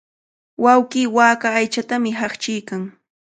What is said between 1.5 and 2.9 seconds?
aychatami haqchiykan.